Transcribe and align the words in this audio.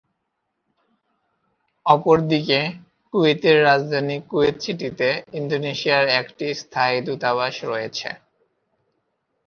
অপরদিকে, 1.85 2.59
কুয়েতের 3.13 3.57
রাজধানী 3.63 4.17
কুয়েত 4.29 4.57
সিটিতে 4.63 5.09
ইন্দোনেশিয়ার 5.39 6.05
একটি 6.19 6.45
স্থায়ী 6.61 6.97
দূতাবাস 7.07 7.55
রয়েছে। 7.63 8.09